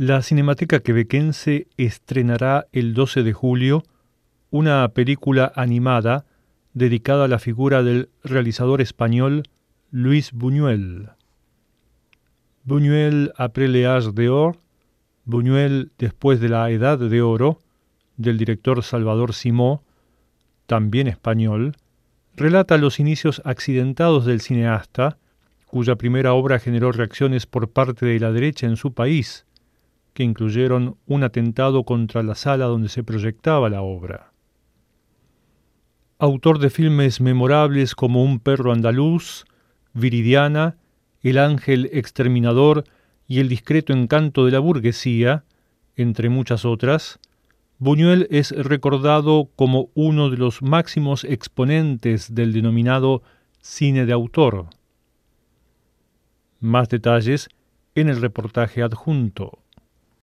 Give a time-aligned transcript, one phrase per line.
[0.00, 3.82] La Cinemateca Quebequense estrenará el 12 de julio
[4.48, 6.24] una película animada
[6.72, 9.42] dedicada a la figura del realizador español
[9.90, 11.08] Luis Buñuel.
[12.62, 14.58] Buñuel après l'âge d'or,
[15.24, 17.58] Buñuel después de la Edad de Oro,
[18.16, 19.82] del director Salvador Simó,
[20.66, 21.74] también español,
[22.36, 25.18] relata los inicios accidentados del cineasta,
[25.66, 29.44] cuya primera obra generó reacciones por parte de la derecha en su país,
[30.18, 34.32] que incluyeron un atentado contra la sala donde se proyectaba la obra.
[36.18, 39.44] Autor de filmes memorables como Un perro andaluz,
[39.92, 40.76] Viridiana,
[41.22, 42.82] El ángel exterminador
[43.28, 45.44] y El discreto encanto de la burguesía,
[45.94, 47.20] entre muchas otras,
[47.78, 53.22] Buñuel es recordado como uno de los máximos exponentes del denominado
[53.60, 54.66] cine de autor.
[56.58, 57.48] Más detalles
[57.94, 59.62] en el reportaje adjunto.